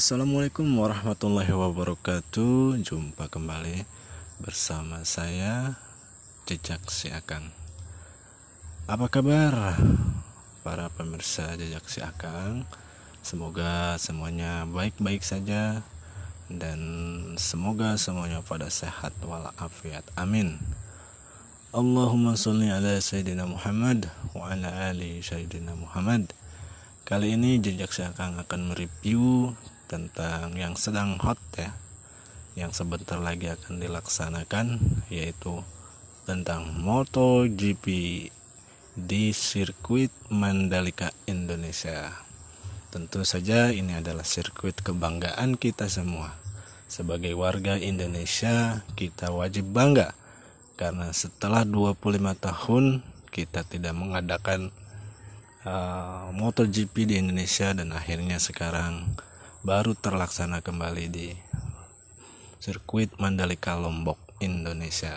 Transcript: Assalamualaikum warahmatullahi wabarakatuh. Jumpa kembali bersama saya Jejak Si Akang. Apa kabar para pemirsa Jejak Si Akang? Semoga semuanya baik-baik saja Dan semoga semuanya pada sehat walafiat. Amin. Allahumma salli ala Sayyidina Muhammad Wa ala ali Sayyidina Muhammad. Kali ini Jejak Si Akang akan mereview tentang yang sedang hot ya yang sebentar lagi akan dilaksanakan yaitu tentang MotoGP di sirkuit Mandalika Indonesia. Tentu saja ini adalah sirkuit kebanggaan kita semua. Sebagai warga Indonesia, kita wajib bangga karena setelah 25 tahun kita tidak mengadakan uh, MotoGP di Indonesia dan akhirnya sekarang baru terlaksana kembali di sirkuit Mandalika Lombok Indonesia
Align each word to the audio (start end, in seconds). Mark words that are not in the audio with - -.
Assalamualaikum 0.00 0.64
warahmatullahi 0.80 1.52
wabarakatuh. 1.52 2.80
Jumpa 2.80 3.28
kembali 3.28 3.84
bersama 4.40 5.04
saya 5.04 5.76
Jejak 6.48 6.88
Si 6.88 7.12
Akang. 7.12 7.52
Apa 8.88 9.12
kabar 9.12 9.76
para 10.64 10.88
pemirsa 10.88 11.52
Jejak 11.60 11.84
Si 11.84 12.00
Akang? 12.00 12.64
Semoga 13.20 14.00
semuanya 14.00 14.64
baik-baik 14.64 15.20
saja 15.20 15.84
Dan 16.48 16.80
semoga 17.36 18.00
semuanya 18.00 18.40
pada 18.40 18.72
sehat 18.72 19.12
walafiat. 19.20 20.08
Amin. 20.16 20.56
Allahumma 21.76 22.40
salli 22.40 22.72
ala 22.72 22.96
Sayyidina 23.04 23.44
Muhammad 23.44 24.08
Wa 24.32 24.56
ala 24.56 24.96
ali 24.96 25.20
Sayyidina 25.20 25.76
Muhammad. 25.76 26.32
Kali 27.04 27.36
ini 27.36 27.60
Jejak 27.60 27.92
Si 27.92 28.00
Akang 28.00 28.40
akan 28.40 28.72
mereview 28.72 29.52
tentang 29.90 30.54
yang 30.54 30.78
sedang 30.78 31.18
hot 31.18 31.42
ya 31.58 31.74
yang 32.54 32.70
sebentar 32.70 33.18
lagi 33.18 33.50
akan 33.50 33.82
dilaksanakan 33.82 34.78
yaitu 35.10 35.66
tentang 36.30 36.78
MotoGP 36.78 37.86
di 38.94 39.24
sirkuit 39.34 40.14
Mandalika 40.30 41.10
Indonesia. 41.26 42.14
Tentu 42.90 43.22
saja 43.22 43.70
ini 43.70 43.98
adalah 43.98 44.26
sirkuit 44.26 44.78
kebanggaan 44.78 45.58
kita 45.58 45.90
semua. 45.90 46.38
Sebagai 46.90 47.34
warga 47.38 47.78
Indonesia, 47.78 48.82
kita 48.98 49.30
wajib 49.30 49.70
bangga 49.70 50.14
karena 50.74 51.14
setelah 51.14 51.62
25 51.62 52.02
tahun 52.38 52.84
kita 53.30 53.62
tidak 53.68 53.94
mengadakan 53.94 54.74
uh, 55.62 56.34
MotoGP 56.34 56.94
di 57.06 57.14
Indonesia 57.22 57.70
dan 57.70 57.94
akhirnya 57.94 58.42
sekarang 58.42 59.06
baru 59.60 59.92
terlaksana 59.92 60.64
kembali 60.64 61.12
di 61.12 61.36
sirkuit 62.64 63.12
Mandalika 63.20 63.76
Lombok 63.76 64.16
Indonesia 64.40 65.12